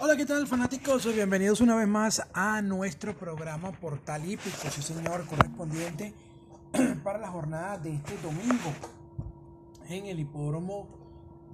Hola, 0.00 0.16
¿qué 0.16 0.24
tal 0.24 0.46
fanáticos? 0.46 1.12
Bienvenidos 1.12 1.60
una 1.60 1.74
vez 1.74 1.88
más 1.88 2.22
a 2.32 2.62
nuestro 2.62 3.18
programa 3.18 3.72
Portal 3.72 4.24
Hípico, 4.30 4.70
sí 4.70 4.80
señor, 4.80 5.26
correspondiente 5.26 6.14
para 7.02 7.18
la 7.18 7.28
jornada 7.28 7.78
de 7.78 7.94
este 7.94 8.16
domingo 8.18 8.72
en 9.88 10.06
el 10.06 10.20
hipódromo 10.20 10.86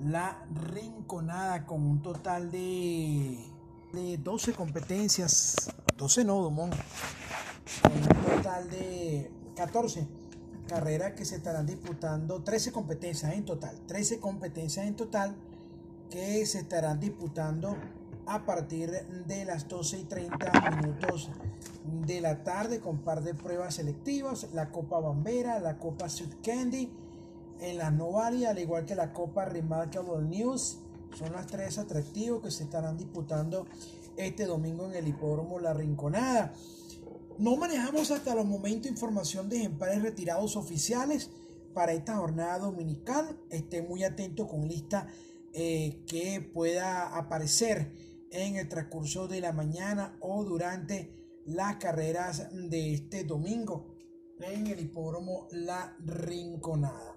La 0.04 0.44
Rinconada 0.52 1.64
con 1.64 1.80
un 1.80 2.02
total 2.02 2.50
de, 2.50 3.38
de 3.94 4.18
12 4.18 4.52
competencias, 4.52 5.70
12 5.96 6.24
no, 6.24 6.42
Dumont, 6.42 6.74
con 7.80 7.92
un 7.92 8.36
total 8.36 8.68
de 8.68 9.30
14 9.56 10.06
carreras 10.68 11.14
que 11.14 11.24
se 11.24 11.36
estarán 11.36 11.64
disputando, 11.64 12.42
13 12.42 12.72
competencias 12.72 13.32
en 13.32 13.46
total, 13.46 13.80
13 13.86 14.20
competencias 14.20 14.86
en 14.86 14.96
total 14.96 15.34
que 16.10 16.44
se 16.44 16.58
estarán 16.58 17.00
disputando 17.00 17.78
a 18.26 18.44
partir 18.44 18.90
de 18.90 19.44
las 19.44 19.68
12 19.68 19.98
y 19.98 20.04
30 20.04 20.80
minutos 20.80 21.30
de 22.06 22.20
la 22.20 22.42
tarde 22.42 22.80
con 22.80 22.98
par 22.98 23.22
de 23.22 23.34
pruebas 23.34 23.74
selectivas, 23.74 24.48
la 24.52 24.70
Copa 24.70 25.00
Bambera, 25.00 25.58
la 25.60 25.78
Copa 25.78 26.08
Sweet 26.08 26.40
Candy, 26.42 26.90
en 27.60 27.78
la 27.78 27.90
Novali, 27.90 28.44
al 28.44 28.58
igual 28.58 28.84
que 28.84 28.94
la 28.94 29.12
Copa 29.12 29.44
Remarkable 29.44 30.22
News. 30.22 30.78
Son 31.16 31.32
las 31.32 31.46
tres 31.46 31.78
atractivos 31.78 32.42
que 32.42 32.50
se 32.50 32.64
estarán 32.64 32.96
disputando 32.96 33.66
este 34.16 34.46
domingo 34.46 34.86
en 34.86 34.94
el 34.94 35.08
hipódromo 35.08 35.60
La 35.60 35.72
Rinconada. 35.72 36.52
No 37.38 37.56
manejamos 37.56 38.10
hasta 38.10 38.34
los 38.34 38.46
momentos 38.46 38.90
información 38.90 39.48
de 39.48 39.58
ejemplares 39.58 40.02
retirados 40.02 40.56
oficiales 40.56 41.30
para 41.72 41.92
esta 41.92 42.16
jornada 42.16 42.58
dominical. 42.58 43.38
Esté 43.50 43.82
muy 43.82 44.04
atento 44.04 44.46
con 44.48 44.66
lista 44.68 45.06
eh, 45.52 46.02
que 46.06 46.40
pueda 46.40 47.16
aparecer 47.16 47.92
en 48.30 48.56
el 48.56 48.68
transcurso 48.68 49.28
de 49.28 49.40
la 49.40 49.52
mañana 49.52 50.16
o 50.20 50.44
durante 50.44 51.24
las 51.46 51.76
carreras 51.76 52.48
de 52.52 52.94
este 52.94 53.24
domingo 53.24 53.94
en 54.40 54.66
el 54.66 54.80
hipódromo 54.80 55.48
La 55.50 55.96
Rinconada. 56.00 57.16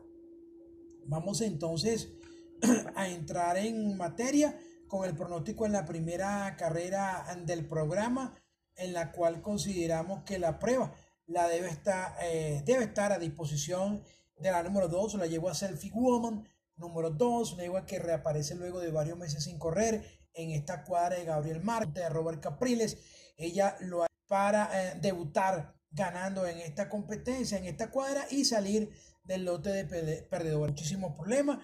Vamos 1.06 1.42
entonces 1.42 2.10
a 2.96 3.08
entrar 3.08 3.58
en 3.58 3.96
materia 3.98 4.60
con 4.88 5.08
el 5.08 5.16
pronóstico 5.16 5.66
en 5.66 5.74
la 5.74 5.86
primera 5.86 6.56
carrera 6.58 7.26
del 7.46 7.66
programa 7.66 8.36
en 8.76 8.94
la 8.94 9.12
cual 9.12 9.42
consideramos 9.42 10.24
que 10.24 10.40
la 10.40 10.60
prueba 10.60 10.94
la 11.26 11.48
debe 11.48 11.68
estar, 11.68 12.16
eh, 12.24 12.64
debe 12.66 12.86
estar 12.86 13.12
a 13.12 13.20
disposición 13.20 14.04
de 14.40 14.52
la 14.52 14.64
número 14.64 14.88
2, 14.88 15.16
la 15.16 15.28
llevó 15.28 15.50
a 15.50 15.56
Selfie 15.56 15.92
Woman, 15.92 16.48
número 16.78 17.10
2, 17.10 17.54
una 17.54 17.86
que 17.86 18.00
reaparece 18.00 18.56
luego 18.56 18.80
de 18.80 18.92
varios 18.92 19.18
meses 19.18 19.44
sin 19.44 19.58
correr 19.58 20.17
en 20.38 20.52
esta 20.52 20.84
cuadra 20.84 21.18
de 21.18 21.26
Gabriel 21.26 21.62
Marte, 21.62 22.00
de 22.00 22.10
Robert 22.10 22.42
Capriles. 22.42 22.98
Ella 23.36 23.76
lo 23.82 24.04
ha 24.04 24.08
para 24.28 24.70
eh, 24.74 24.98
debutar 25.02 25.74
ganando 25.90 26.46
en 26.46 26.60
esta 26.60 26.90
competencia, 26.90 27.58
en 27.58 27.66
esta 27.66 27.90
cuadra 27.90 28.28
y 28.30 28.46
salir 28.46 28.92
del 29.24 29.46
lote 29.46 29.72
de 29.72 30.24
perdedores. 30.24 30.74
Muchísimos 30.74 31.16
problemas. 31.16 31.60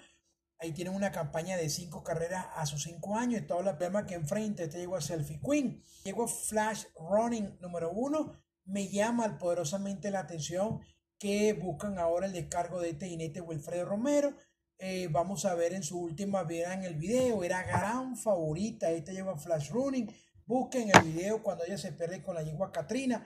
Ahí 0.59 0.71
tienen 0.71 0.95
una 0.95 1.11
campaña 1.11 1.57
de 1.57 1.69
cinco 1.69 2.03
carreras 2.03 2.45
a 2.55 2.66
sus 2.66 2.83
cinco 2.83 3.17
años. 3.17 3.41
Y 3.41 3.45
todo 3.45 3.59
el 3.59 3.75
problema 3.75 4.05
que 4.05 4.16
enfrente. 4.16 4.63
Este 4.63 4.79
llegó 4.79 4.95
a 4.95 5.01
Selfie 5.01 5.41
Queen. 5.41 5.83
Llegó 6.03 6.27
Flash 6.27 6.85
Running 6.95 7.57
número 7.59 7.91
uno. 7.91 8.33
Me 8.66 8.88
llama 8.88 9.38
poderosamente 9.38 10.09
la 10.09 10.19
atención 10.19 10.79
que 11.19 11.53
buscan 11.53 11.99
ahora 11.99 12.27
el 12.27 12.33
descargo 12.33 12.79
de 12.79 12.91
este 12.91 13.09
jinete 13.09 13.41
Wilfredo 13.41 13.85
Romero. 13.85 14.35
Eh, 14.77 15.07
vamos 15.09 15.45
a 15.45 15.55
ver 15.55 15.73
en 15.73 15.83
su 15.83 15.99
última 15.99 16.43
vida 16.43 16.73
en 16.73 16.83
el 16.83 16.95
video, 16.95 17.43
era 17.43 17.63
gran 17.63 18.17
favorita, 18.17 18.89
esta 18.89 19.11
lleva 19.13 19.38
flash 19.38 19.69
running, 19.69 20.11
busquen 20.45 20.89
el 20.93 21.02
video 21.03 21.41
cuando 21.41 21.63
ella 21.63 21.77
se 21.77 21.93
pierde 21.93 22.21
con 22.21 22.35
la 22.35 22.43
yegua 22.43 22.71
Katrina 22.71 23.25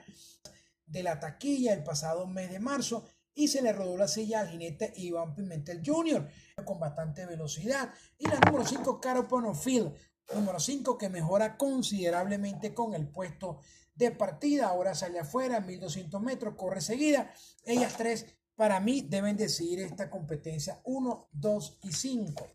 de 0.86 1.02
la 1.02 1.18
taquilla 1.18 1.72
el 1.72 1.84
pasado 1.84 2.26
mes 2.26 2.50
de 2.50 2.60
marzo 2.60 3.04
y 3.34 3.48
se 3.48 3.62
le 3.62 3.72
rodó 3.72 3.96
la 3.96 4.08
silla 4.08 4.40
al 4.40 4.48
jinete 4.48 4.92
Iván 4.96 5.34
Pimentel 5.34 5.82
Jr. 5.84 6.28
con 6.64 6.80
bastante 6.80 7.24
velocidad. 7.24 7.94
Y 8.18 8.26
la 8.26 8.40
número 8.40 8.66
5, 8.66 9.00
Caro 9.00 9.28
Ponofield, 9.28 9.94
número 10.34 10.58
5 10.58 10.98
que 10.98 11.08
mejora 11.08 11.56
considerablemente 11.56 12.74
con 12.74 12.94
el 12.94 13.06
puesto 13.08 13.60
de 13.94 14.10
partida, 14.10 14.68
ahora 14.68 14.94
sale 14.94 15.20
afuera, 15.20 15.60
1200 15.60 16.20
metros, 16.20 16.54
corre 16.56 16.80
seguida. 16.80 17.32
Ellas 17.64 17.94
tres 17.96 18.26
para 18.58 18.80
mí 18.80 19.02
deben 19.02 19.36
decidir 19.36 19.78
esta 19.78 20.10
competencia 20.10 20.80
1, 20.82 21.28
2 21.30 21.78
y 21.84 21.92
5. 21.92 22.48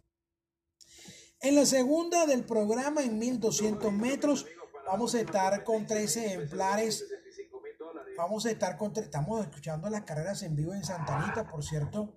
En 1.40 1.56
la 1.56 1.66
segunda 1.66 2.26
del 2.26 2.44
programa, 2.44 3.02
en 3.04 3.18
1200 3.18 3.94
metros, 3.94 4.46
vamos 4.86 5.16
a 5.16 5.22
estar 5.22 5.64
con 5.64 5.88
13 5.88 6.26
ejemplares. 6.26 7.06
Vamos 8.18 8.46
a 8.46 8.52
estar 8.52 8.76
con. 8.76 8.92
Estamos 8.98 9.46
escuchando 9.46 9.90
las 9.90 10.04
carreras 10.04 10.44
en 10.44 10.58
vivo 10.58 10.74
en 10.74 10.84
Santanita, 10.84 11.48
por 11.50 11.64
cierto. 11.64 12.14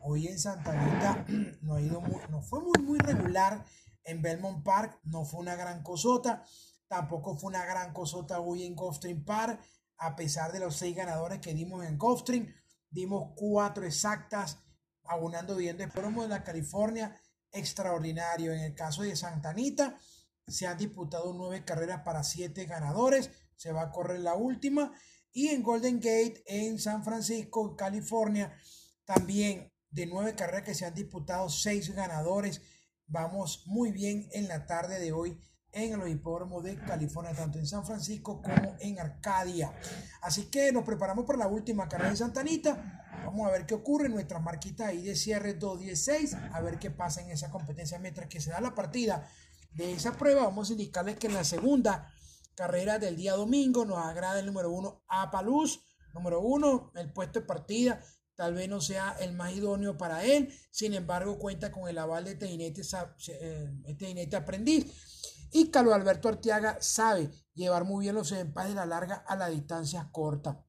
Hoy 0.00 0.28
en 0.28 0.38
Santanita 0.38 1.26
no 1.60 1.74
ha 1.74 1.82
ido 1.82 2.00
muy, 2.00 2.22
no 2.30 2.40
fue 2.40 2.60
muy, 2.62 2.82
muy 2.82 2.98
regular 3.00 3.66
en 4.04 4.22
Belmont 4.22 4.64
Park. 4.64 4.98
No 5.04 5.26
fue 5.26 5.40
una 5.40 5.56
gran 5.56 5.82
cosota. 5.82 6.42
Tampoco 6.88 7.36
fue 7.36 7.48
una 7.48 7.66
gran 7.66 7.92
cosota 7.92 8.40
hoy 8.40 8.64
en 8.64 8.74
Gulfstream 8.74 9.26
Park, 9.26 9.60
a 9.98 10.16
pesar 10.16 10.52
de 10.52 10.60
los 10.60 10.74
seis 10.74 10.96
ganadores 10.96 11.40
que 11.40 11.52
dimos 11.52 11.84
en 11.84 11.98
Gulfstream 11.98 12.50
dimos 12.96 13.34
cuatro 13.36 13.84
exactas, 13.84 14.58
abonando 15.04 15.54
bien 15.54 15.76
de 15.76 15.86
promo 15.86 16.22
de 16.22 16.28
la 16.28 16.42
California, 16.42 17.14
extraordinario. 17.52 18.52
En 18.52 18.60
el 18.60 18.74
caso 18.74 19.02
de 19.02 19.14
Santa 19.14 19.50
Anita, 19.50 20.00
se 20.48 20.66
han 20.66 20.78
disputado 20.78 21.32
nueve 21.34 21.62
carreras 21.64 22.00
para 22.04 22.24
siete 22.24 22.64
ganadores, 22.64 23.30
se 23.54 23.70
va 23.70 23.82
a 23.82 23.90
correr 23.90 24.20
la 24.20 24.34
última. 24.34 24.92
Y 25.30 25.48
en 25.48 25.62
Golden 25.62 25.96
Gate, 25.96 26.42
en 26.46 26.78
San 26.78 27.04
Francisco, 27.04 27.76
California, 27.76 28.56
también 29.04 29.70
de 29.90 30.06
nueve 30.06 30.34
carreras 30.34 30.62
que 30.62 30.74
se 30.74 30.86
han 30.86 30.94
disputado, 30.94 31.50
seis 31.50 31.94
ganadores. 31.94 32.62
Vamos 33.06 33.64
muy 33.66 33.92
bien 33.92 34.26
en 34.32 34.48
la 34.48 34.66
tarde 34.66 34.98
de 34.98 35.12
hoy 35.12 35.38
en 35.76 36.00
el 36.00 36.08
hipódromo 36.08 36.62
de 36.62 36.76
California, 36.76 37.34
tanto 37.34 37.58
en 37.58 37.66
San 37.66 37.84
Francisco 37.84 38.40
como 38.40 38.76
en 38.80 38.98
Arcadia. 38.98 39.72
Así 40.22 40.46
que 40.46 40.72
nos 40.72 40.84
preparamos 40.84 41.26
para 41.26 41.38
la 41.40 41.48
última 41.48 41.86
carrera 41.86 42.10
de 42.10 42.16
Santa 42.16 42.40
Anita. 42.40 43.04
Vamos 43.26 43.46
a 43.46 43.50
ver 43.50 43.66
qué 43.66 43.74
ocurre. 43.74 44.08
Nuestra 44.08 44.40
marquita 44.40 44.86
ahí 44.86 45.02
de 45.02 45.14
cierre 45.14 45.54
216. 45.54 46.34
A 46.52 46.60
ver 46.62 46.78
qué 46.78 46.90
pasa 46.90 47.20
en 47.20 47.30
esa 47.30 47.50
competencia. 47.50 47.98
Mientras 47.98 48.28
que 48.28 48.40
se 48.40 48.50
da 48.50 48.60
la 48.60 48.74
partida 48.74 49.28
de 49.72 49.92
esa 49.92 50.12
prueba, 50.12 50.44
vamos 50.44 50.70
a 50.70 50.72
indicarles 50.72 51.16
que 51.16 51.26
en 51.26 51.34
la 51.34 51.44
segunda 51.44 52.10
carrera 52.54 52.98
del 52.98 53.16
día 53.16 53.34
domingo 53.34 53.84
nos 53.84 53.98
agrada 53.98 54.40
el 54.40 54.46
número 54.46 54.70
uno 54.70 55.04
Apaluz. 55.08 55.84
Número 56.14 56.40
uno, 56.40 56.90
el 56.94 57.12
puesto 57.12 57.40
de 57.40 57.46
partida 57.46 58.00
tal 58.34 58.54
vez 58.54 58.68
no 58.68 58.80
sea 58.80 59.16
el 59.20 59.32
más 59.32 59.54
idóneo 59.54 59.96
para 59.96 60.24
él, 60.24 60.52
sin 60.70 60.92
embargo 60.94 61.38
cuenta 61.38 61.72
con 61.72 61.88
el 61.88 61.98
aval 61.98 62.24
de 62.24 62.46
jinete, 62.46 62.82
eh, 63.28 64.36
aprendiz 64.36 64.92
y 65.50 65.70
Carlos 65.70 65.94
Alberto 65.94 66.28
Arteaga 66.28 66.78
sabe 66.80 67.30
llevar 67.54 67.84
muy 67.84 68.04
bien 68.04 68.14
los 68.14 68.32
empates 68.32 68.70
de 68.70 68.76
la 68.76 68.86
larga 68.86 69.16
a 69.26 69.36
la 69.36 69.48
distancia 69.48 70.08
corta. 70.12 70.66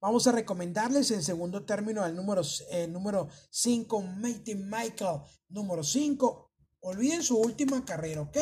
Vamos 0.00 0.26
a 0.26 0.32
recomendarles 0.32 1.10
en 1.10 1.22
segundo 1.22 1.64
término 1.64 2.04
el 2.04 2.14
número, 2.14 2.42
el 2.70 2.92
número 2.92 3.28
5, 3.50 4.02
Michael, 4.02 5.20
número 5.48 5.82
5. 5.82 6.52
Olviden 6.80 7.22
su 7.22 7.38
última 7.38 7.84
carrera, 7.84 8.20
¿ok? 8.20 8.36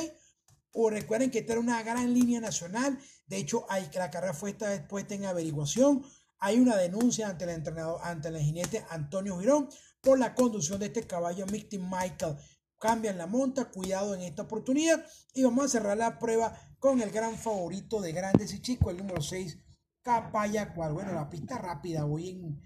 O 0.73 0.91
recuerden 0.91 1.31
que 1.31 1.39
esta 1.39 1.53
era 1.53 1.61
una 1.61 1.83
gran 1.83 2.13
línea 2.13 2.41
nacional. 2.41 2.99
De 3.27 3.37
hecho, 3.39 3.65
hay, 3.69 3.87
que 3.87 3.99
la 3.99 4.11
carrera 4.11 4.35
fue 4.35 4.51
esta 4.51 4.87
puesta 4.89 5.15
en 5.15 5.25
averiguación. 5.25 6.05
Hay 6.39 6.59
una 6.59 6.77
denuncia 6.77 7.29
ante 7.29 7.45
el 7.45 7.51
entrenador, 7.51 8.01
ante 8.03 8.29
el 8.29 8.39
jinete 8.39 8.85
Antonio 8.91 9.39
Girón 9.39 9.71
por 10.03 10.19
la 10.19 10.35
conducción 10.35 10.81
de 10.81 10.87
este 10.87 11.07
caballo 11.07 11.47
Mighty 11.47 11.79
Michael 11.79 12.37
cambian 12.79 13.19
la 13.19 13.27
monta, 13.27 13.71
cuidado 13.71 14.15
en 14.15 14.23
esta 14.23 14.43
oportunidad. 14.43 15.05
Y 15.35 15.45
vamos 15.45 15.67
a 15.67 15.69
cerrar 15.69 15.97
la 15.97 16.19
prueba 16.19 16.57
con 16.79 17.01
el 17.01 17.11
gran 17.11 17.37
favorito 17.37 18.01
de 18.01 18.13
grandes 18.13 18.53
y 18.53 18.61
chicos, 18.61 18.93
el 18.93 18.99
número 18.99 19.23
6, 19.23 19.59
Capaya 20.03 20.75
cual 20.75 20.93
bueno, 20.93 21.15
la 21.15 21.31
pista 21.31 21.57
rápida 21.57 22.05
hoy 22.05 22.61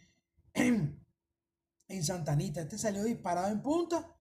en, 0.55 1.05
en, 1.89 2.05
Santanita, 2.05 2.63
este 2.63 2.79
salió 2.79 3.05
disparado 3.05 3.47
en 3.47 3.63
punta, 3.63 4.19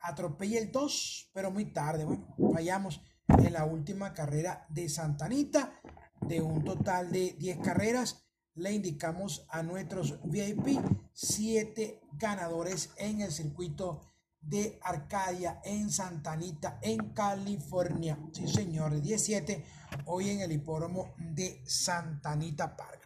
atropella 0.00 0.58
el 0.58 0.70
2, 0.70 1.30
pero 1.32 1.50
muy 1.50 1.72
tarde, 1.72 2.04
bueno, 2.04 2.36
fallamos 2.52 3.00
en 3.28 3.54
la 3.54 3.64
última 3.64 4.12
carrera 4.12 4.66
de 4.68 4.90
Santanita, 4.90 5.80
de 6.20 6.42
un 6.42 6.62
total 6.64 7.10
de 7.10 7.32
10 7.38 7.58
carreras, 7.60 8.26
le 8.56 8.72
indicamos 8.72 9.46
a 9.48 9.62
nuestros 9.62 10.20
VIP 10.22 10.78
7 11.14 12.02
ganadores 12.12 12.90
en 12.98 13.22
el 13.22 13.32
circuito 13.32 14.13
de 14.46 14.78
Arcadia 14.82 15.60
en 15.64 15.90
Santanita, 15.90 16.78
en 16.82 17.12
California. 17.12 18.18
Sí, 18.32 18.46
señores, 18.48 19.02
17 19.02 19.64
hoy 20.06 20.30
en 20.30 20.40
el 20.40 20.52
hipódromo 20.52 21.14
de 21.18 21.62
Santanita 21.66 22.76
Park. 22.76 23.00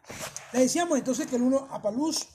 Le 0.53 0.61
decíamos 0.61 0.99
entonces 0.99 1.27
que 1.27 1.37
el 1.37 1.43
1 1.43 1.69
Apaluz, 1.71 2.29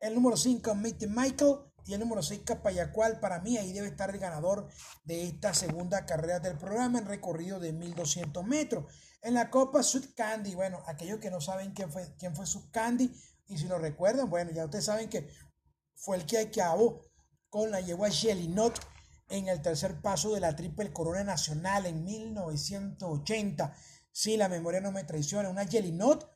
el 0.00 0.14
número 0.14 0.36
5 0.36 0.74
Mitty 0.74 1.06
Michael, 1.06 1.58
y 1.86 1.94
el 1.94 2.00
número 2.00 2.22
6 2.22 2.42
Capayacual. 2.44 3.20
Para 3.20 3.40
mí 3.40 3.56
ahí 3.56 3.72
debe 3.72 3.88
estar 3.88 4.10
el 4.10 4.18
ganador 4.18 4.68
de 5.04 5.24
esta 5.24 5.54
segunda 5.54 6.06
carrera 6.06 6.40
del 6.40 6.56
programa 6.58 6.98
en 6.98 7.06
recorrido 7.06 7.60
de 7.60 7.72
1200 7.72 8.44
metros. 8.44 8.84
En 9.22 9.34
la 9.34 9.50
Copa 9.50 9.82
Sweet 9.82 10.14
Candy, 10.14 10.54
bueno, 10.54 10.82
aquellos 10.86 11.18
que 11.18 11.30
no 11.30 11.40
saben 11.40 11.72
quién 11.72 11.90
fue, 11.92 12.14
quién 12.18 12.34
fue 12.34 12.46
Sweet 12.46 12.70
Candy 12.70 13.12
y 13.46 13.58
si 13.58 13.66
lo 13.66 13.78
recuerdan, 13.78 14.30
bueno, 14.30 14.50
ya 14.52 14.64
ustedes 14.64 14.84
saben 14.84 15.08
que 15.08 15.28
fue 15.94 16.16
el 16.16 16.26
que 16.26 16.38
acabó 16.38 17.02
con 17.52 17.70
la 17.70 17.82
yegua 17.82 18.08
Not 18.48 18.80
en 19.28 19.46
el 19.48 19.60
tercer 19.60 20.00
paso 20.00 20.32
de 20.32 20.40
la 20.40 20.56
Triple 20.56 20.90
Corona 20.90 21.22
Nacional 21.22 21.84
en 21.84 22.02
1980. 22.02 23.76
Si 24.10 24.38
la 24.38 24.48
memoria 24.48 24.80
no 24.80 24.90
me 24.90 25.04
traiciona, 25.04 25.50
una 25.50 25.64
Not 25.64 26.30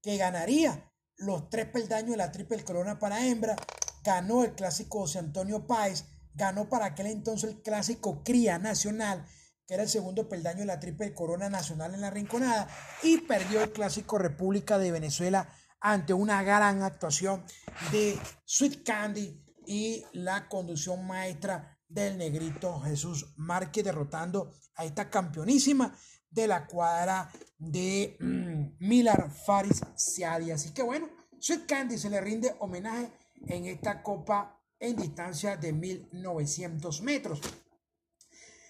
que 0.00 0.16
ganaría 0.16 0.90
los 1.18 1.50
tres 1.50 1.66
peldaños 1.66 2.12
de 2.12 2.16
la 2.16 2.32
Triple 2.32 2.64
Corona 2.64 2.98
para 2.98 3.26
hembra 3.26 3.54
ganó 4.02 4.44
el 4.44 4.54
clásico 4.54 5.00
José 5.00 5.18
Antonio 5.18 5.66
Páez, 5.66 6.04
ganó 6.32 6.70
para 6.70 6.86
aquel 6.86 7.08
entonces 7.08 7.50
el 7.50 7.60
clásico 7.60 8.24
Cría 8.24 8.58
Nacional, 8.58 9.26
que 9.66 9.74
era 9.74 9.82
el 9.82 9.90
segundo 9.90 10.26
peldaño 10.26 10.60
de 10.60 10.66
la 10.66 10.80
Triple 10.80 11.12
Corona 11.12 11.50
Nacional 11.50 11.92
en 11.92 12.00
la 12.00 12.08
Rinconada, 12.08 12.66
y 13.02 13.18
perdió 13.18 13.62
el 13.62 13.72
clásico 13.72 14.16
República 14.16 14.78
de 14.78 14.90
Venezuela 14.90 15.50
ante 15.80 16.14
una 16.14 16.42
gran 16.42 16.82
actuación 16.82 17.44
de 17.92 18.18
Sweet 18.46 18.82
Candy 18.82 19.45
y 19.66 20.04
la 20.12 20.48
conducción 20.48 21.06
maestra 21.06 21.78
del 21.88 22.18
negrito 22.18 22.80
Jesús 22.80 23.34
Márquez, 23.36 23.84
derrotando 23.84 24.52
a 24.76 24.84
esta 24.84 25.10
campeonísima 25.10 25.96
de 26.30 26.46
la 26.46 26.66
cuadra 26.66 27.30
de 27.58 28.16
mm, 28.20 28.86
Milar 28.86 29.30
Faris 29.30 29.80
Siadi. 29.96 30.50
Así 30.50 30.72
que 30.72 30.82
bueno, 30.82 31.08
Sweet 31.38 31.66
Candy 31.66 31.98
se 31.98 32.10
le 32.10 32.20
rinde 32.20 32.54
homenaje 32.60 33.10
en 33.46 33.66
esta 33.66 34.02
copa 34.02 34.60
en 34.78 34.96
distancia 34.96 35.56
de 35.56 35.72
1900 35.72 37.02
metros. 37.02 37.40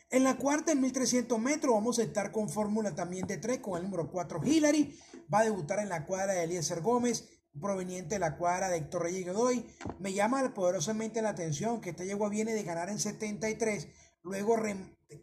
En 0.09 0.23
la 0.23 0.37
cuarta 0.37 0.71
en 0.71 0.81
1300 0.81 1.39
metros 1.41 1.75
vamos 1.75 1.99
a 1.99 2.05
estar 2.05 2.31
con 2.31 2.49
fórmula 2.49 2.95
también 2.95 3.27
de 3.27 3.39
tres 3.39 3.59
con 3.59 3.77
el 3.77 3.85
número 3.85 4.11
4 4.11 4.41
Hillary. 4.45 4.97
Va 5.33 5.41
a 5.41 5.45
debutar 5.45 5.81
en 5.81 5.89
la 5.89 6.07
cuadra 6.07 6.33
de 6.33 6.45
Eliezer 6.45 6.81
Gómez, 6.81 7.29
proveniente 7.61 8.17
de 8.17 8.19
la 8.19 8.37
cuadra 8.37 8.69
de 8.69 8.79
Héctor 8.79 9.03
Reyes 9.03 9.27
Godoy. 9.27 9.67
Me 9.99 10.13
llama 10.13 10.55
poderosamente 10.55 11.23
la 11.23 11.31
atención 11.31 11.81
que 11.81 11.91
esta 11.91 12.05
yegua 12.05 12.29
viene 12.29 12.55
de 12.55 12.63
ganar 12.63 12.89
en 12.89 12.99
73, 12.99 13.89
luego 14.23 14.57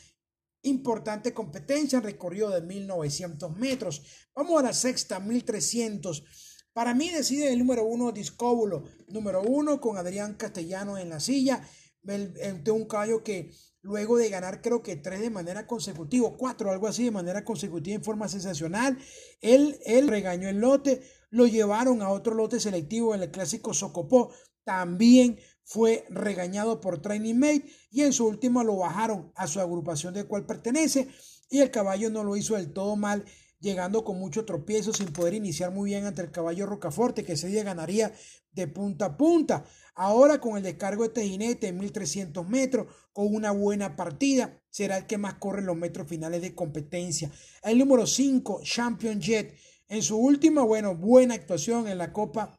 Importante 0.63 1.35
competencia, 1.35 2.01
recorrido 2.01 2.49
de 2.49 2.63
1900 2.63 3.55
metros. 3.59 4.03
Vamos 4.35 4.59
a 4.59 4.69
la 4.69 4.73
sexta, 4.73 5.21
1300. 5.21 6.25
Para 6.73 6.95
mí 6.95 7.11
decide 7.11 7.53
el 7.53 7.59
número 7.59 7.85
uno 7.85 8.11
Discóbulo, 8.11 8.85
número 9.09 9.43
uno 9.43 9.83
con 9.83 9.99
Adrián 9.99 10.33
Castellano 10.35 10.97
en 10.97 11.11
la 11.11 11.21
silla, 11.21 11.63
de 12.03 12.71
un 12.71 12.85
caballo 12.87 13.23
que 13.23 13.51
luego 13.83 14.17
de 14.17 14.29
ganar 14.29 14.61
creo 14.63 14.83
que 14.83 14.97
tres 14.97 15.21
de 15.21 15.31
manera 15.31 15.67
consecutiva, 15.67 16.37
cuatro, 16.37 16.71
algo 16.71 16.87
así 16.87 17.05
de 17.05 17.11
manera 17.11 17.45
consecutiva 17.45 17.97
en 17.97 18.05
forma 18.05 18.29
sensacional. 18.29 18.99
Él, 19.41 19.79
él 19.85 20.09
regañó 20.09 20.49
el 20.49 20.59
lote, 20.59 21.03
lo 21.31 21.47
llevaron 21.47 22.03
a 22.03 22.11
otro 22.11 22.35
lote 22.35 22.61
selectivo 22.61 23.15
en 23.15 23.23
el 23.23 23.31
clásico 23.31 23.75
Socopó, 23.75 24.33
también 24.65 25.39
fue 25.65 26.05
regañado 26.11 26.81
por 26.81 27.01
Training 27.01 27.35
Mate 27.35 27.67
y 27.91 28.03
en 28.03 28.13
su 28.13 28.27
última 28.27 28.65
lo 28.65 28.77
bajaron 28.77 29.33
a 29.35 29.47
su 29.47 29.61
agrupación 29.61 30.15
de 30.15 30.25
cual 30.25 30.45
pertenece 30.45 31.09
y 31.51 31.61
el 31.61 31.71
caballo 31.71 32.11
no 32.11 32.25
lo 32.25 32.37
hizo 32.37 32.57
del 32.57 32.73
todo 32.73 32.97
mal 32.97 33.25
llegando 33.61 34.05
con 34.05 34.19
mucho 34.19 34.45
tropiezo 34.45 34.93
sin 34.93 35.13
poder 35.13 35.35
iniciar 35.35 35.71
muy 35.71 35.91
bien 35.91 36.05
ante 36.05 36.21
el 36.21 36.33
caballo 36.33 36.67
Rocaforte 36.67 37.25
que 37.25 37.35
ese 37.35 37.47
día 37.47 37.63
ganaría 37.63 38.13
de 38.53 38.69
punta 38.69 39.07
a 39.07 39.17
punta. 39.17 39.65
Ahora 39.95 40.41
con 40.41 40.57
el 40.57 40.63
descargo 40.63 41.03
de 41.03 41.09
este 41.09 41.29
jinete 41.29 41.69
en 41.69 41.79
1300 41.79 42.49
metros, 42.49 42.87
con 43.13 43.35
una 43.35 43.51
buena 43.51 43.97
partida, 43.97 44.61
será 44.71 44.99
el 44.99 45.07
que 45.07 45.19
más 45.19 45.35
corre 45.35 45.63
los 45.63 45.77
metros 45.77 46.09
finales 46.09 46.41
de 46.43 46.55
competencia. 46.55 47.31
El 47.63 47.79
número 47.79 48.07
5, 48.07 48.61
Champion 48.63 49.21
Jet, 49.21 49.55
en 49.89 50.03
su 50.03 50.17
última, 50.17 50.63
bueno, 50.63 50.97
buena 50.97 51.35
actuación 51.35 51.89
en 51.89 51.99
la 51.99 52.13
Copa 52.13 52.59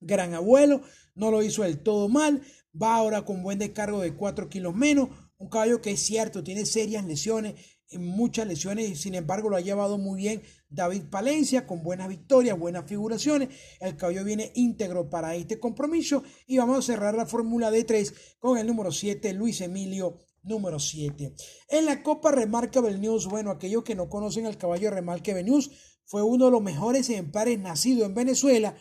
Gran 0.00 0.34
Abuelo, 0.34 0.82
no 1.14 1.30
lo 1.30 1.42
hizo 1.42 1.62
del 1.62 1.82
todo 1.82 2.08
mal, 2.08 2.42
va 2.80 2.96
ahora 2.96 3.24
con 3.24 3.42
buen 3.42 3.58
descargo 3.58 4.00
de 4.00 4.14
4 4.14 4.48
kilos 4.48 4.74
menos, 4.74 5.08
un 5.38 5.48
caballo 5.48 5.80
que 5.80 5.90
es 5.90 6.00
cierto, 6.00 6.42
tiene 6.42 6.66
serias 6.66 7.04
lesiones, 7.04 7.54
muchas 7.92 8.46
lesiones, 8.46 9.00
sin 9.00 9.14
embargo 9.14 9.48
lo 9.48 9.56
ha 9.56 9.60
llevado 9.60 9.96
muy 9.98 10.20
bien 10.20 10.42
David 10.68 11.04
Palencia 11.10 11.66
con 11.66 11.82
buenas 11.82 12.08
victorias, 12.08 12.58
buenas 12.58 12.86
figuraciones. 12.86 13.50
El 13.80 13.96
caballo 13.96 14.24
viene 14.24 14.50
íntegro 14.54 15.08
para 15.08 15.34
este 15.36 15.60
compromiso 15.60 16.22
y 16.46 16.58
vamos 16.58 16.78
a 16.78 16.82
cerrar 16.82 17.14
la 17.14 17.26
fórmula 17.26 17.70
de 17.70 17.84
3 17.84 18.14
con 18.38 18.58
el 18.58 18.66
número 18.66 18.90
7, 18.90 19.32
Luis 19.34 19.60
Emilio 19.60 20.18
número 20.42 20.78
7. 20.78 21.34
En 21.68 21.84
la 21.84 22.02
Copa 22.02 22.32
Remarkable 22.32 22.98
News, 22.98 23.26
bueno, 23.26 23.50
aquellos 23.50 23.84
que 23.84 23.94
no 23.94 24.08
conocen 24.08 24.46
al 24.46 24.58
caballo 24.58 24.90
Remarkable 24.90 25.44
News, 25.44 25.70
fue 26.04 26.22
uno 26.22 26.46
de 26.46 26.50
los 26.52 26.62
mejores 26.62 27.10
ejemplares 27.10 27.58
nacido 27.58 28.06
en 28.06 28.14
Venezuela, 28.14 28.76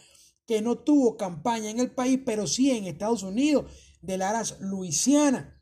que 0.46 0.62
no 0.62 0.78
tuvo 0.78 1.18
campaña 1.18 1.70
en 1.70 1.80
el 1.80 1.92
país, 1.92 2.20
pero 2.26 2.48
sí 2.48 2.72
en 2.72 2.86
Estados 2.86 3.24
Unidos, 3.24 3.72
de 4.02 4.18
Laras, 4.18 4.58
Luisiana 4.60 5.56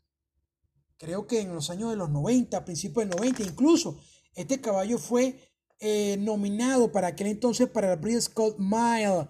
creo 1.04 1.26
que 1.26 1.40
en 1.40 1.54
los 1.54 1.70
años 1.70 1.90
de 1.90 1.96
los 1.96 2.10
90, 2.10 2.64
principios 2.64 3.06
del 3.06 3.16
90, 3.16 3.42
incluso 3.42 3.98
este 4.34 4.60
caballo 4.60 4.98
fue 4.98 5.38
eh, 5.78 6.16
nominado 6.18 6.92
para 6.92 7.08
aquel 7.08 7.28
entonces 7.28 7.68
para 7.68 7.92
el 7.92 7.98
British 7.98 8.22
Scott 8.22 8.56
Mile. 8.58 9.28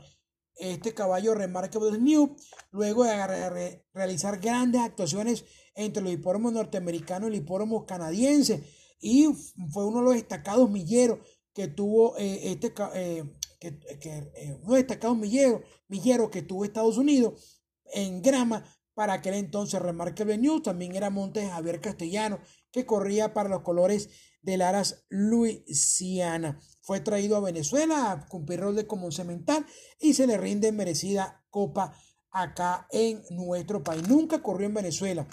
Este 0.57 0.95
caballo 0.95 1.35
Remarkable 1.35 1.99
New, 1.99 2.37
luego 2.71 3.03
de 3.03 3.83
realizar 3.93 4.39
grandes 4.39 4.83
actuaciones 4.83 5.45
entre 5.75 6.01
los 6.01 6.13
hipódromos 6.13 6.53
norteamericanos 6.53 7.29
y 7.29 7.33
el 7.33 7.41
hipódromo 7.41 7.87
canadiense, 7.87 8.63
y 9.01 9.27
fue 9.73 9.85
uno 9.85 9.99
de 9.99 10.05
los 10.05 10.15
destacados 10.15 10.71
milleros 10.71 11.19
que 11.53 11.67
tuvo 11.67 12.17
eh, 12.19 12.53
este, 12.53 12.73
eh, 12.95 13.25
que, 13.73 14.33
uno 14.47 14.57
de 14.57 14.61
los 14.67 14.75
destacados 14.75 15.17
milleros, 15.17 15.63
milleros 15.89 16.31
que 16.31 16.43
tuvo 16.43 16.65
Estados 16.65 16.99
Unidos 16.99 17.63
en 17.93 18.23
grama 18.23 18.65
para 18.95 19.15
aquel 19.15 19.35
entonces 19.35 19.81
Remarkable 19.81 20.39
News. 20.39 20.63
También 20.63 20.95
era 20.95 21.11
Montes 21.11 21.51
Javier 21.51 21.81
Castellano, 21.81 22.39
que 22.71 22.87
corría 22.87 23.33
para 23.35 23.49
los 23.49 23.63
colores 23.63 24.09
del 24.43 24.63
Aras 24.63 25.05
Luisiana. 25.09 26.61
Fue 26.83 27.01
traído 27.01 27.37
a 27.37 27.41
Venezuela 27.41 28.13
a 28.13 28.27
cumplir 28.27 28.61
rol 28.61 28.77
de 28.77 28.87
común 28.87 29.13
cemental 29.13 29.67
y 29.99 30.15
se 30.15 30.27
le 30.27 30.37
rinde 30.37 30.71
merecida 30.71 31.45
copa 31.51 31.97
acá 32.31 32.87
en 32.91 33.23
nuestro 33.31 33.83
país. 33.83 34.07
Nunca 34.09 34.43
corrió 34.43 34.67
en 34.67 34.75
Venezuela. 34.75 35.27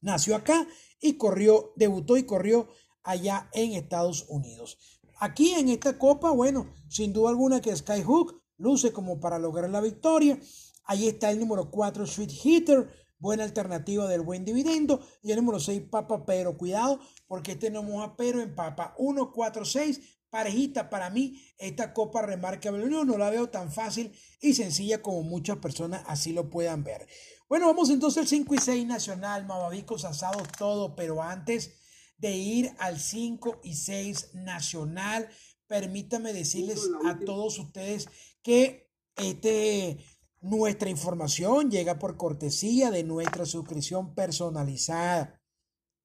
Nació 0.00 0.36
acá 0.36 0.66
y 1.00 1.14
corrió, 1.14 1.72
debutó 1.76 2.16
y 2.16 2.24
corrió 2.24 2.68
allá 3.02 3.48
en 3.52 3.72
Estados 3.72 4.26
Unidos. 4.28 4.95
Aquí 5.18 5.52
en 5.52 5.68
esta 5.68 5.98
copa, 5.98 6.30
bueno, 6.30 6.72
sin 6.88 7.12
duda 7.12 7.30
alguna 7.30 7.60
que 7.60 7.74
Skyhook 7.74 8.40
luce 8.58 8.92
como 8.92 9.20
para 9.20 9.38
lograr 9.38 9.70
la 9.70 9.80
victoria. 9.80 10.38
Ahí 10.84 11.08
está 11.08 11.30
el 11.30 11.40
número 11.40 11.70
4, 11.70 12.06
Sweet 12.06 12.30
Hitter, 12.44 12.88
buena 13.18 13.44
alternativa 13.44 14.06
del 14.06 14.20
buen 14.20 14.44
dividendo. 14.44 15.00
Y 15.22 15.32
el 15.32 15.36
número 15.38 15.58
6, 15.58 15.82
Papa 15.90 16.24
Pero. 16.24 16.56
Cuidado, 16.56 17.00
porque 17.26 17.52
este 17.52 17.70
no 17.70 17.82
moja 17.82 18.16
pero 18.16 18.40
en 18.40 18.54
Papa. 18.54 18.94
1, 18.98 19.32
4, 19.32 19.64
6, 19.64 20.00
parejita 20.30 20.88
para 20.90 21.10
mí. 21.10 21.42
Esta 21.58 21.92
copa 21.92 22.22
remarcable 22.22 22.86
no 22.88 23.18
la 23.18 23.30
veo 23.30 23.48
tan 23.48 23.72
fácil 23.72 24.12
y 24.40 24.54
sencilla 24.54 25.02
como 25.02 25.22
muchas 25.22 25.58
personas 25.58 26.04
así 26.06 26.32
lo 26.32 26.50
puedan 26.50 26.84
ver. 26.84 27.06
Bueno, 27.48 27.66
vamos 27.66 27.90
entonces 27.90 28.22
al 28.22 28.28
5 28.28 28.54
y 28.54 28.58
6 28.58 28.86
nacional, 28.86 29.46
mamabicos 29.46 30.04
asados, 30.04 30.48
todo, 30.58 30.96
pero 30.96 31.22
antes 31.22 31.85
de 32.18 32.36
ir 32.36 32.72
al 32.78 32.98
5 32.98 33.60
y 33.62 33.74
6 33.74 34.34
nacional, 34.34 35.28
permítame 35.66 36.32
decirles 36.32 36.88
a 37.04 37.18
todos 37.18 37.58
ustedes 37.58 38.08
que 38.42 38.90
este, 39.16 39.98
nuestra 40.40 40.88
información 40.88 41.70
llega 41.70 41.98
por 41.98 42.16
cortesía 42.16 42.90
de 42.90 43.02
nuestra 43.02 43.46
suscripción 43.46 44.14
personalizada. 44.14 45.40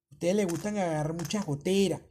A 0.10 0.14
ustedes 0.14 0.36
les 0.36 0.48
gustan 0.48 0.78
agarrar 0.78 1.14
muchas 1.14 1.46
goteras. 1.46 2.02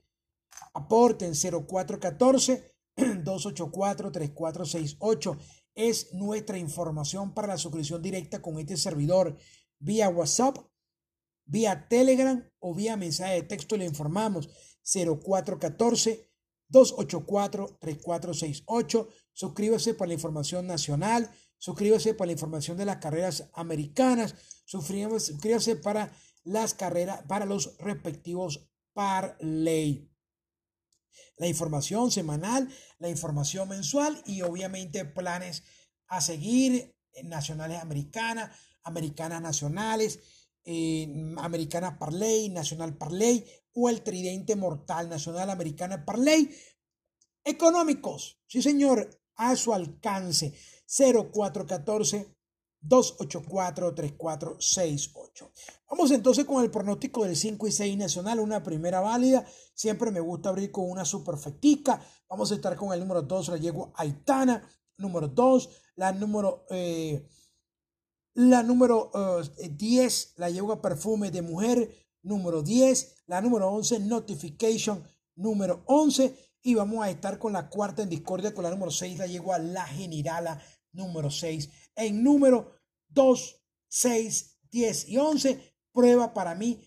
Aporten 0.72 1.32
0414 1.34 2.74
284 2.96 4.12
3468 4.12 5.36
es 5.74 6.12
nuestra 6.12 6.58
información 6.58 7.32
para 7.32 7.48
la 7.48 7.58
suscripción 7.58 8.02
directa 8.02 8.42
con 8.42 8.58
este 8.58 8.76
servidor 8.76 9.36
vía 9.78 10.08
WhatsApp, 10.08 10.58
vía 11.50 11.88
Telegram 11.88 12.42
o 12.60 12.74
vía 12.74 12.96
mensaje 12.96 13.34
de 13.34 13.42
texto. 13.42 13.76
Le 13.76 13.84
informamos 13.84 14.48
0414 14.82 16.30
284 16.68 17.78
3468. 17.80 19.08
Suscríbase 19.32 19.94
para 19.94 20.08
la 20.08 20.14
información 20.14 20.66
nacional. 20.66 21.30
Suscríbase 21.58 22.14
para 22.14 22.26
la 22.26 22.32
información 22.32 22.76
de 22.78 22.86
las 22.86 22.98
carreras 22.98 23.50
americanas. 23.52 24.34
Suscríbase, 24.64 25.76
para 25.76 26.12
las 26.44 26.74
carreras, 26.74 27.22
para 27.28 27.44
los 27.44 27.76
respectivos 27.78 28.66
ley 29.40 30.10
la 31.40 31.46
información 31.46 32.10
semanal, 32.10 32.68
la 32.98 33.08
información 33.08 33.68
mensual 33.68 34.22
y 34.26 34.42
obviamente 34.42 35.06
planes 35.06 35.64
a 36.06 36.20
seguir 36.20 36.94
nacionales 37.24 37.80
americanas, 37.80 38.50
americanas 38.82 39.40
nacionales, 39.40 40.20
eh, 40.64 41.34
americanas 41.38 41.98
Parley, 41.98 42.48
nacional 42.48 42.96
Parley 42.96 43.44
o 43.74 43.88
el 43.88 44.02
tridente 44.02 44.56
mortal 44.56 45.08
nacional 45.08 45.50
americana 45.50 46.04
Parley. 46.04 46.50
Económicos, 47.44 48.40
sí 48.46 48.62
señor, 48.62 49.20
a 49.36 49.56
su 49.56 49.72
alcance 49.72 50.54
0414 50.86 52.34
284-3468. 52.82 55.50
Vamos 55.90 56.10
entonces 56.10 56.46
con 56.46 56.64
el 56.64 56.70
pronóstico 56.70 57.24
del 57.24 57.36
5 57.36 57.66
y 57.66 57.72
6 57.72 57.98
nacional, 57.98 58.40
una 58.40 58.62
primera 58.62 59.00
válida. 59.00 59.44
Siempre 59.74 60.10
me 60.10 60.20
gusta 60.20 60.48
abrir 60.48 60.72
con 60.72 60.90
una 60.90 61.04
superfectica. 61.04 62.02
Vamos 62.28 62.50
a 62.52 62.54
estar 62.54 62.74
con 62.76 62.94
el 62.94 63.00
número 63.00 63.20
2, 63.22 63.48
la 63.48 63.58
llego 63.58 63.92
Aitana. 63.96 64.66
Número 64.96 65.28
2, 65.28 65.68
la 65.96 66.12
número, 66.12 66.64
eh, 66.70 67.28
la 68.40 68.62
número 68.62 69.10
10, 69.58 70.24
eh, 70.24 70.32
la 70.36 70.48
llevo 70.48 70.72
a 70.72 70.80
Perfume 70.80 71.30
de 71.30 71.42
Mujer. 71.42 71.94
Número 72.22 72.62
10, 72.62 73.24
la 73.26 73.40
número 73.42 73.68
11, 73.68 74.00
Notification. 74.00 75.04
Número 75.36 75.82
11. 75.86 76.34
Y 76.62 76.74
vamos 76.74 77.04
a 77.04 77.10
estar 77.10 77.38
con 77.38 77.52
la 77.52 77.68
cuarta 77.68 78.02
en 78.02 78.08
discordia 78.08 78.54
con 78.54 78.64
la 78.64 78.70
número 78.70 78.90
6, 78.90 79.18
la 79.18 79.26
llevo 79.26 79.52
a 79.52 79.58
La 79.58 79.86
Generala 79.86 80.60
número 80.92 81.30
6. 81.30 81.68
En 81.94 82.24
número 82.24 82.72
2, 83.08 83.62
6, 83.88 84.58
10 84.70 85.08
y 85.08 85.18
11, 85.18 85.74
prueba 85.92 86.32
para 86.32 86.54
mí 86.54 86.80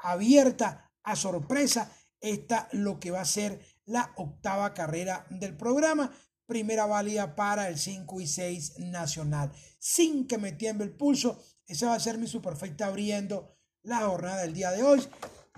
abierta 0.00 0.90
a 1.02 1.16
sorpresa. 1.16 1.92
Esta 2.20 2.68
lo 2.72 2.98
que 2.98 3.10
va 3.10 3.20
a 3.20 3.26
ser 3.26 3.60
la 3.84 4.14
octava 4.16 4.72
carrera 4.72 5.26
del 5.28 5.54
programa. 5.54 6.10
Primera 6.46 6.86
válida 6.86 7.34
para 7.34 7.68
el 7.68 7.78
5 7.78 8.20
y 8.20 8.26
6 8.26 8.78
nacional. 8.78 9.52
Sin 9.78 10.26
que 10.26 10.38
me 10.38 10.52
tiemble 10.52 10.84
el 10.84 10.96
pulso, 10.96 11.42
esa 11.66 11.88
va 11.88 11.94
a 11.94 12.00
ser 12.00 12.18
mi 12.18 12.26
superfecta 12.26 12.86
abriendo 12.86 13.56
la 13.82 14.00
jornada 14.00 14.42
del 14.42 14.54
día 14.54 14.70
de 14.70 14.82
hoy. 14.82 15.02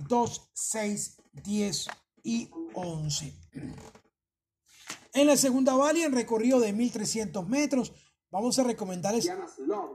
2, 0.09 0.51
6, 0.53 1.17
10 1.33 1.87
y 2.23 2.51
11. 2.75 3.35
En 5.15 5.27
la 5.27 5.37
segunda 5.37 5.75
válida, 5.75 6.07
en 6.07 6.13
recorrido 6.13 6.61
de 6.61 6.73
1300 6.73 7.49
metros, 7.49 7.93
vamos 8.31 8.59
a 8.59 8.65
recomendarles 8.65 9.31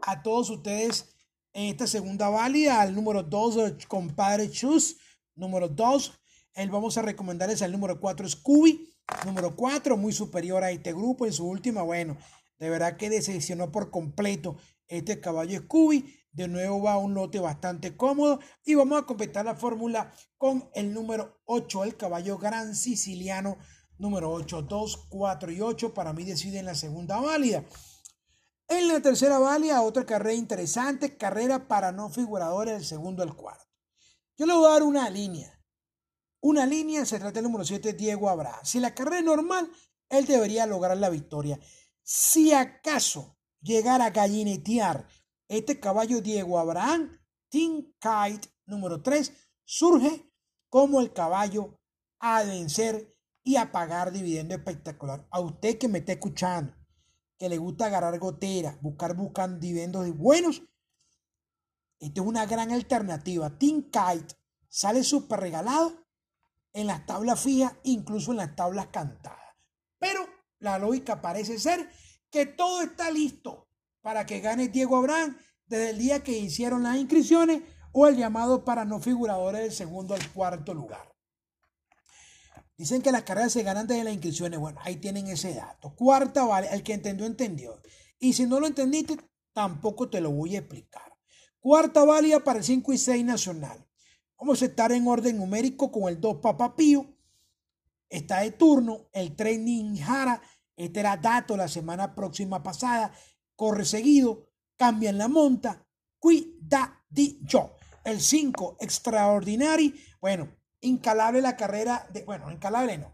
a 0.02 0.24
todos 0.24 0.50
ustedes 0.50 1.14
en 1.54 1.66
esta 1.66 1.86
segunda 1.88 2.30
válida 2.30 2.82
al 2.82 2.96
número 2.96 3.24
2, 3.24 3.86
compadre 3.88 4.50
Chus. 4.50 4.98
Número 5.36 5.68
2, 5.68 6.14
él 6.56 6.70
vamos 6.70 6.98
a 6.98 7.02
recomendarles 7.02 7.62
al 7.62 7.72
número 7.72 8.00
4, 8.00 8.28
Scooby. 8.30 8.90
Número 9.26 9.56
4, 9.56 9.98
muy 9.98 10.14
superior 10.14 10.64
a 10.64 10.72
este 10.72 10.94
grupo. 10.94 11.26
En 11.26 11.34
su 11.34 11.48
última, 11.48 11.82
bueno, 11.82 12.18
de 12.60 12.70
verdad 12.70 12.98
que 12.98 13.10
decepcionó 13.10 13.72
por 13.72 13.92
completo 13.92 14.58
este 14.88 15.20
caballo 15.20 15.60
Scooby. 15.62 16.18
De 16.32 16.48
nuevo 16.48 16.82
va 16.82 16.94
a 16.94 16.98
un 16.98 17.14
lote 17.14 17.40
bastante 17.40 17.96
cómodo. 17.96 18.40
Y 18.66 18.76
vamos 18.76 19.02
a 19.02 19.06
completar 19.06 19.46
la 19.46 19.56
fórmula 19.56 20.12
con 20.38 20.70
el 20.74 20.94
número 20.94 21.42
8, 21.46 21.84
el 21.84 21.98
caballo 21.98 22.38
gran 22.38 22.76
siciliano 22.76 23.58
número 24.02 24.32
8, 24.32 24.64
2, 24.64 25.08
4 25.10 25.52
y 25.52 25.62
8 25.62 25.94
para 25.94 26.12
mí 26.12 26.26
deciden 26.26 26.66
la 26.66 26.76
segunda 26.76 27.20
válida. 27.20 27.64
En 28.68 28.88
la 28.88 29.00
tercera 29.02 29.38
válida, 29.38 29.82
otra 29.82 30.06
carrera 30.06 30.34
interesante, 30.34 31.18
carrera 31.18 31.68
para 31.68 31.92
no 31.92 32.10
figuradores 32.10 32.74
del 32.74 32.86
segundo 32.86 33.22
al 33.22 33.36
cuarto. 33.36 33.66
Yo 34.38 34.46
le 34.48 34.54
voy 34.54 34.66
a 34.66 34.72
dar 34.72 34.84
una 34.84 35.10
línea. 35.10 35.61
Una 36.42 36.66
línea 36.66 37.06
se 37.06 37.20
trata 37.20 37.36
del 37.36 37.44
número 37.44 37.64
7, 37.64 37.94
Diego 37.94 38.28
Abraham. 38.28 38.60
Si 38.64 38.80
la 38.80 38.96
carrera 38.96 39.20
es 39.20 39.26
normal, 39.26 39.72
él 40.10 40.26
debería 40.26 40.66
lograr 40.66 40.98
la 40.98 41.10
victoria. 41.10 41.60
Si 42.02 42.52
acaso 42.52 43.38
llegara 43.62 44.06
a 44.06 44.10
gallinetear 44.10 45.08
este 45.48 45.80
caballo 45.80 46.20
Diego 46.20 46.58
Abraham, 46.58 47.16
Team 47.50 47.94
Kite 48.00 48.50
número 48.66 49.04
3 49.04 49.32
surge 49.64 50.32
como 50.68 51.00
el 51.00 51.14
caballo 51.14 51.80
a 52.20 52.44
vencer 52.44 53.16
y 53.44 53.58
a 53.58 53.72
pagar 53.72 54.12
dividendo 54.12 54.56
espectacular. 54.56 55.28
A 55.30 55.42
usted 55.42 55.78
que 55.78 55.88
me 55.88 56.00
está 56.00 56.14
escuchando, 56.14 56.74
que 57.38 57.50
le 57.50 57.58
gusta 57.58 57.86
agarrar 57.86 58.18
gotera, 58.18 58.80
buscar, 58.82 59.16
buscar 59.16 59.60
dividendos 59.60 60.10
buenos, 60.18 60.64
esta 62.00 62.22
es 62.22 62.28
una 62.28 62.48
gran 62.48 62.72
alternativa. 62.72 63.58
Team 63.60 63.84
Kite 63.84 64.36
sale 64.70 65.04
súper 65.04 65.40
regalado 65.40 66.01
en 66.74 66.88
las 66.88 67.06
tablas 67.06 67.42
fijas, 67.42 67.74
incluso 67.84 68.32
en 68.32 68.38
las 68.38 68.56
tablas 68.56 68.88
cantadas. 68.88 69.56
Pero 70.00 70.26
la 70.60 70.80
lógica 70.80 71.22
parece 71.22 71.60
ser 71.60 71.90
que 72.30 72.46
todo 72.46 72.82
está 72.82 73.12
listo 73.12 73.68
para 74.02 74.26
que 74.26 74.40
gane 74.40 74.70
Diego 74.70 74.98
Abraham 74.98 75.38
desde 75.66 75.92
el 75.92 76.00
día 76.00 76.24
que 76.24 76.38
hicieron 76.38 76.84
las 76.84 76.98
inscripciones 76.98 77.62
o 77.92 78.08
el 78.08 78.16
llamado 78.16 78.64
para 78.64 78.86
no 78.86 79.00
figuradores 79.00 79.62
del 79.62 79.72
segundo 79.72 80.14
al 80.14 80.32
cuarto 80.32 80.74
lugar. 80.74 81.12
Dicen 82.78 83.02
que 83.02 83.12
las 83.12 83.24
carreras 83.24 83.54
se 83.54 83.64
ganan 83.64 83.86
desde 83.86 84.04
las 84.04 84.14
inscripciones. 84.14 84.60
Bueno, 84.60 84.80
ahí 84.84 84.96
tienen 84.96 85.28
ese 85.28 85.54
dato. 85.54 85.94
Cuarta 85.96 86.46
vale, 86.46 86.68
el 86.72 86.82
que 86.82 86.94
entendió, 86.94 87.28
entendió. 87.28 87.80
Y 88.18 88.34
si 88.34 88.48
no 88.48 88.60
lo 88.60 88.66
entendiste, 88.66 89.18
tampoco 89.54 90.10
te 90.10 90.20
lo 90.20 90.32
voy 90.32 90.56
a 90.56 90.60
explicar. 90.60 91.16
Cuarta 91.60 92.04
válida 92.04 92.44
para 92.44 92.60
el 92.60 92.66
5 92.66 92.92
y 92.94 92.98
6 92.98 93.24
nacional. 93.24 93.88
Vamos 94.42 94.60
a 94.64 94.66
estar 94.66 94.92
en 94.92 95.08
orden 95.08 95.38
numérico 95.38 95.92
con 95.92 96.10
el 96.10 96.20
2 96.20 96.38
Papapío. 96.38 97.06
Está 98.10 98.40
de 98.40 98.50
turno 98.50 99.08
el 99.14 99.36
3 99.36 99.60
Ninjara. 99.60 100.42
Este 100.76 101.00
era 101.00 101.16
dato 101.16 101.56
la 101.56 101.68
semana 101.68 102.16
próxima 102.16 102.64
pasada. 102.64 103.14
Corre 103.56 103.86
seguido. 103.86 104.50
Cambian 104.78 105.20
la 105.20 105.28
monta. 105.28 105.86
Cuidadillo. 106.18 107.76
El 108.04 108.20
5 108.20 108.78
Extraordinary. 108.80 109.94
Bueno, 110.20 110.50
incalable 110.80 111.40
la 111.40 111.56
carrera 111.56 112.08
de, 112.12 112.24
bueno, 112.24 112.50
incalable 112.50 112.98
no. 112.98 113.14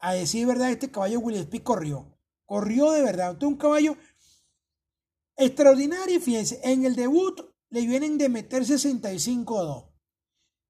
A 0.00 0.12
decir 0.12 0.46
verdad, 0.46 0.70
este 0.70 0.90
caballo 0.90 1.20
Willis 1.20 1.44
Speed 1.44 1.62
corrió. 1.62 2.14
Corrió 2.44 2.90
de 2.90 3.00
verdad. 3.00 3.42
Un 3.42 3.56
caballo 3.56 3.96
extraordinario. 5.34 6.20
Fíjense, 6.20 6.60
en 6.62 6.84
el 6.84 6.94
debut 6.94 7.40
le 7.70 7.86
vienen 7.86 8.18
de 8.18 8.28
meter 8.28 8.64
65-2. 8.64 9.87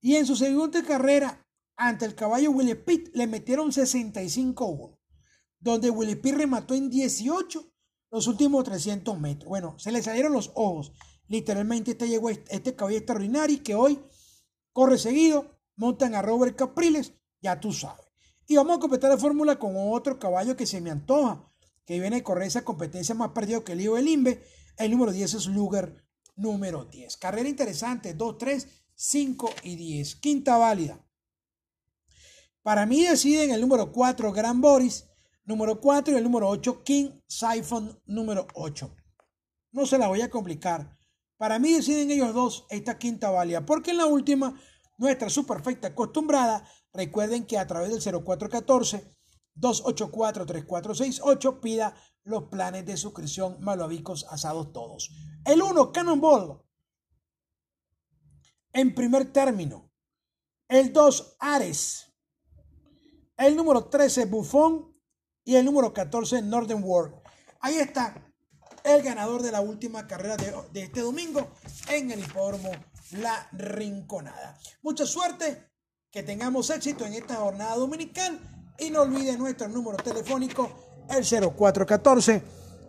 Y 0.01 0.17
en 0.17 0.27
su 0.27 0.37
segunda 0.37 0.83
carrera, 0.85 1.47
ante 1.77 2.05
el 2.05 2.15
caballo 2.15 2.51
Willis 2.51 2.77
Pitt, 2.77 3.11
le 3.15 3.27
metieron 3.27 3.71
65-1. 3.71 4.99
Donde 5.61 5.91
Willis 5.91 6.17
Pitt 6.17 6.35
remató 6.35 6.75
en 6.75 6.91
18 6.91 7.73
los 8.11 8.27
últimos 8.27 8.65
300 8.65 9.19
metros. 9.19 9.49
Bueno, 9.49 9.79
se 9.79 9.93
le 9.93 10.03
salieron 10.03 10.33
los 10.33 10.53
ojos. 10.55 10.93
Literalmente 11.27 11.93
este 11.93 12.09
llegó 12.09 12.31
este 12.31 12.75
caballo 12.75 12.99
extraordinario 12.99 13.63
que 13.63 13.75
hoy 13.75 14.01
corre 14.73 14.99
seguido 14.99 15.59
montan 15.79 16.15
a 16.15 16.23
Robert 16.23 16.57
Capriles, 16.57 17.15
ya 17.41 17.61
tú 17.61 17.73
sabes. 17.73 18.05
Y 18.47 18.57
vamos 18.57 18.77
a 18.77 18.81
completar 18.81 19.11
la 19.11 19.19
fórmula 19.19 19.59
con 19.59 19.75
otro 19.77 20.19
caballo 20.19 20.57
que 20.57 20.67
se 20.67 20.81
me 20.81 20.91
antoja, 20.91 21.51
que 21.87 22.01
viene 22.01 22.17
a 22.17 22.23
correr 22.23 22.49
esa 22.49 22.65
competencia 22.65 23.15
más 23.15 23.31
perdido 23.31 23.65
que 23.65 23.73
el 23.73 23.79
Lío 23.79 23.95
del 23.95 24.09
Imbe. 24.09 24.43
El 24.77 24.91
número 24.91 25.13
10 25.13 25.35
es 25.35 25.47
Luger, 25.47 26.05
número 26.35 26.85
10. 26.85 27.17
Carrera 27.17 27.49
interesante, 27.49 28.15
2, 28.15 28.39
3, 28.39 28.69
5 29.01 29.51
y 29.63 29.77
10. 29.77 30.17
Quinta 30.17 30.57
válida. 30.57 31.07
Para 32.63 32.85
mí 32.85 33.05
deciden 33.05 33.53
el 33.53 33.61
número 33.61 33.93
4, 33.93 34.33
Gran 34.33 34.61
Boris, 34.61 35.07
número 35.45 35.81
4 35.81 36.15
y 36.15 36.17
el 36.17 36.25
número 36.25 36.49
8, 36.49 36.83
King 36.83 37.11
Siphon, 37.29 38.03
número 38.07 38.49
8. 38.55 38.93
No 39.71 39.87
se 39.87 39.99
la 39.99 40.09
voy 40.09 40.21
a 40.23 40.31
complicar. 40.31 40.99
Para 41.37 41.61
mí 41.61 41.73
deciden 41.73 42.11
ellos 42.11 42.35
dos 42.35 42.67
esta 42.71 42.99
quinta 42.99 43.31
válida, 43.31 43.65
porque 43.65 43.93
en 43.93 43.99
la 43.99 44.07
última, 44.07 44.61
nuestra 44.97 45.31
superfecta 45.31 45.89
acostumbrada, 45.89 46.69
recuerden 46.93 47.47
que 47.47 47.57
a 47.57 47.69
través 47.69 47.91
del 47.91 48.01
0414 48.01 49.17
284 49.55 50.45
3468 50.45 51.61
pida 51.61 51.95
los 52.25 52.49
planes 52.49 52.85
de 52.85 52.97
suscripción 52.97 53.59
malvavicos 53.61 54.27
asados 54.29 54.73
todos. 54.73 55.11
El 55.45 55.63
1, 55.63 55.93
Cannonball. 55.93 56.68
En 58.79 58.95
primer 58.95 59.33
término. 59.33 59.91
El 60.69 60.93
2, 60.93 61.37
Ares. 61.41 62.13
El 63.37 63.57
número 63.57 63.87
13, 63.87 64.27
Buffon. 64.27 64.97
Y 65.45 65.57
el 65.57 65.65
número 65.65 65.93
14, 65.93 66.43
Northern 66.43 66.85
World. 66.85 67.17
Ahí 67.59 67.75
está 67.75 68.15
el 68.85 69.03
ganador 69.03 69.43
de 69.43 69.51
la 69.51 69.63
última 69.63 70.07
carrera 70.07 70.37
de, 70.37 70.55
este 70.81 71.01
domingo 71.01 71.49
en 71.89 72.13
el 72.13 72.21
hipódromo 72.21 72.71
La 73.19 73.49
Rinconada. 73.51 74.57
Mucha 74.83 75.07
suerte, 75.07 75.73
que 76.13 76.23
tengamos 76.23 76.71
éxito 76.71 77.05
en 77.05 77.15
esta 77.15 77.35
jornada 77.35 77.75
dominical 77.75 78.39
y 78.79 78.91
no 78.91 79.03
olviden 79.03 79.41
nuestro 79.41 79.67
número 79.67 79.97
telefónico, 79.97 80.71
el 81.11 81.25
0414 81.25 82.43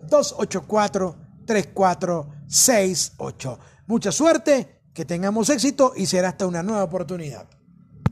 284 0.04 1.16
3468. 1.48 3.60
Mucha 3.88 4.12
suerte, 4.12 4.79
que 4.94 5.06
tengamos 5.06 5.50
éxito 5.50 5.94
y 5.96 6.06
será 6.06 6.30
hasta 6.30 6.48
una 6.48 6.64
nueva 6.64 6.84
oportunidad. 6.84 7.48